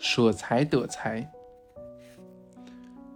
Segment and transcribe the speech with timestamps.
[0.00, 1.30] 舍财得财。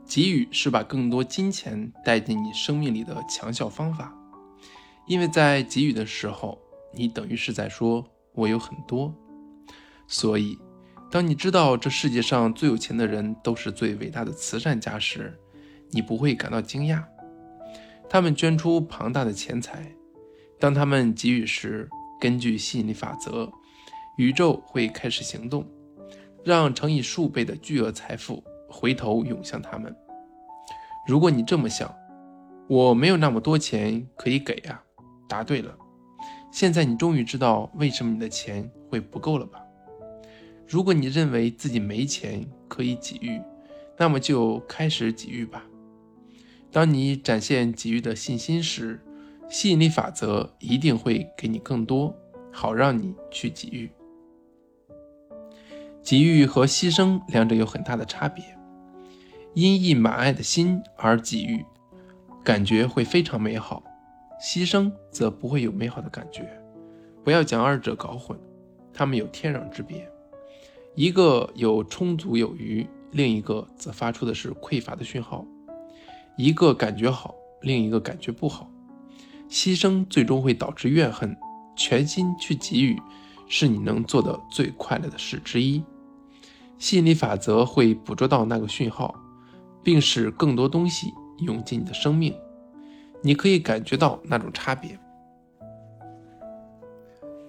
[0.06, 4.14] 给予是把更多金钱带进你生命里的强效方法，
[5.06, 6.58] 因为在给予的时候，
[6.92, 9.12] 你等于是在说“我有很多”。
[10.06, 10.58] 所以，
[11.10, 15.40] 当你知道这世界上最有钱的人都是最伟大的慈善家时，
[15.88, 17.02] 你不会感到惊讶。
[18.10, 19.91] 他们捐出庞大的钱财，
[20.60, 21.88] 当他们给予时，
[22.20, 23.51] 根据吸引力法则，
[24.19, 25.66] 宇宙会开始行动，
[26.45, 29.95] 让乘以数倍的巨额财富回头涌向他们。
[31.06, 31.95] 如果你这么想，
[32.68, 34.82] 我没有那么多钱可以给呀。
[35.27, 35.74] 答对了，
[36.52, 39.59] 现在你终于知道为什么你的钱会不够了吧？
[40.66, 43.40] 如果你认为自己没钱可以给予，
[43.96, 45.65] 那么就开始给予吧。
[46.70, 49.01] 当你展现给予的信心时，
[49.48, 52.15] 吸引力法则一定会给你更多，
[52.52, 53.90] 好让你去给予。
[56.04, 58.45] 给予和牺牲两者有很大的差别。
[59.54, 61.65] 因一满爱的心而给予，
[62.45, 63.82] 感觉会非常美好；
[64.42, 66.47] 牺牲则不会有美好的感觉。
[67.23, 68.39] 不要将二者搞混，
[68.92, 70.06] 它们有天壤之别。
[70.95, 75.47] 一个有充足有余，另一个则发出的是匮乏的讯号。
[76.36, 78.70] 一个感觉好，另一个感觉不好。
[79.48, 81.36] 牺牲最终会导致怨恨，
[81.77, 83.01] 全心去给予
[83.48, 85.83] 是你能做的最快乐的事之一。
[86.85, 89.19] 吸引力法则会捕捉到那个讯号。
[89.83, 92.35] 并使更多东西涌进你的生命，
[93.23, 94.99] 你可以感觉到那种差别。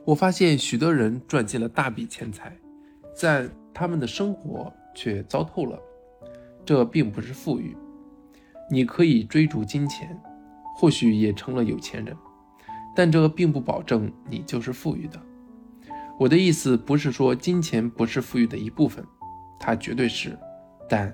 [0.04, 2.54] 我发现许多人赚进了大笔钱财，
[3.22, 5.80] 但他们的生活却糟透了。
[6.66, 7.76] 这并不是富裕。
[8.70, 10.22] 你可以追逐金钱，
[10.76, 12.14] 或许也成了有钱人，
[12.94, 15.18] 但这并不保证你就是富裕的。
[16.20, 19.06] 我的意思不是说金钱不是富裕的一部分，
[19.66, 20.38] 它绝对是，
[20.88, 21.12] 但。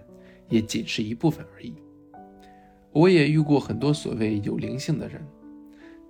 [0.49, 1.73] 也仅是一部分而已。
[2.91, 5.25] 我也遇过很多所谓有灵性的人，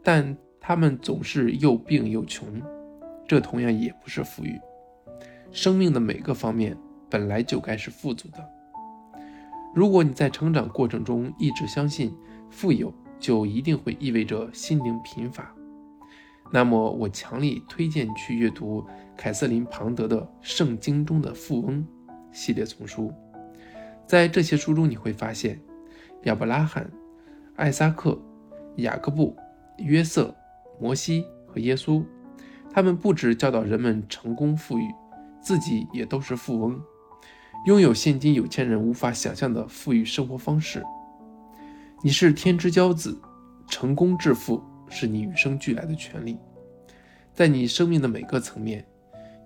[0.01, 2.59] 但他们总是又病又穷，
[3.27, 4.59] 这同样也不是富裕。
[5.51, 6.75] 生命的每个方面
[7.07, 8.43] 本来就该是富足的。
[9.75, 12.11] 如果你在成长过程中一直相信
[12.49, 15.53] 富有就一定会意味着心灵贫乏，
[16.51, 18.83] 那么我强力推荐去阅读
[19.15, 21.77] 凯瑟琳·庞德的《圣经中的富翁》
[22.31, 23.13] 系列丛书。
[24.07, 25.59] 在这些书中，你会发现，
[26.23, 26.89] 亚伯拉罕、
[27.55, 28.19] 艾萨克、
[28.77, 29.35] 雅各布、
[29.77, 30.35] 约瑟、
[30.79, 32.03] 摩西和耶稣，
[32.69, 34.93] 他们不止教导人们成功富裕，
[35.41, 36.81] 自己也都是富翁，
[37.65, 40.83] 拥有现今有钱人无法想象的富裕生活方式。
[42.03, 43.17] 你是天之骄子，
[43.67, 46.37] 成功致富是你与生俱来的权利。
[47.33, 48.85] 在你生命的每个层面，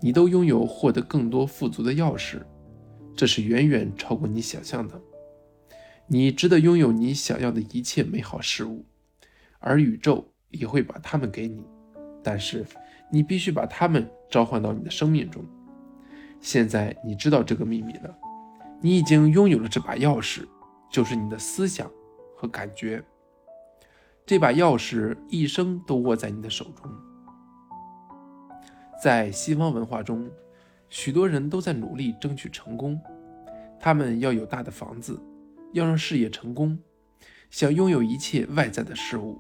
[0.02, 2.42] 你都拥有获得更多富足的钥匙。
[3.16, 5.02] 这是远远超过你想象的。
[6.08, 8.86] 你值得拥有你想要的一切美好事物，
[9.60, 11.64] 而宇宙也会把它们给你。
[12.24, 12.66] 但是，
[13.12, 15.44] 你必须把它们召唤到你的生命中。
[16.42, 18.16] 现在你知道这个秘密了，
[18.82, 20.46] 你已经拥有了这把钥匙，
[20.92, 21.90] 就是你的思想
[22.36, 23.04] 和感觉。
[24.26, 26.92] 这把钥匙一生都握在你的手中。
[29.02, 30.30] 在西方文化中。
[30.96, 32.98] 许多人都在努力争取成功，
[33.82, 35.22] 他们要有大的房子，
[35.74, 36.80] 要让事业成功，
[37.52, 39.38] 想拥有一切外在的事物。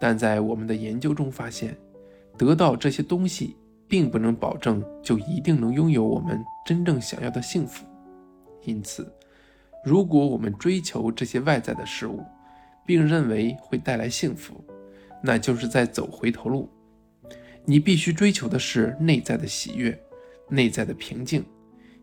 [0.00, 1.76] 但在我们的研究中发现，
[2.38, 7.84] 得到这些东西并不能保证就一定能拥有我们真正想要的幸福。
[8.62, 9.06] 因此，
[9.84, 12.24] 如果我们追求这些外在的事物，
[12.86, 14.64] 并认为会带来幸福，
[15.22, 16.70] 那就是在走回头路。
[17.66, 20.00] 你必须追求的是内在的喜悦。
[20.48, 21.44] 内在的平静，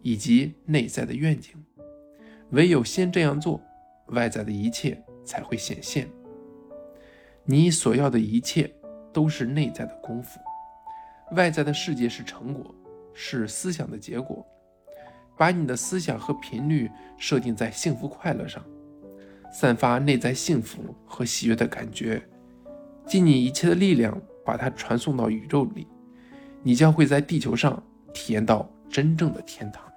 [0.02, 1.54] 以及内在的愿景，
[2.52, 3.62] 唯有先这样做，
[4.08, 6.10] 外在的一切才会显现。
[7.44, 8.74] 你所要的一切
[9.14, 10.40] 都是内在的功夫，
[11.36, 12.74] 外在的世界是成果，
[13.14, 14.46] 是思想的结果。
[15.38, 18.64] 把你的思想和频率设定在幸福快乐上，
[19.52, 22.22] 散发内在幸福和喜悦的感觉，
[23.08, 25.88] 尽你一切的力量把它传送到宇宙里，
[26.62, 27.82] 你将会在地球上。
[28.14, 29.91] 体验到真正的天堂。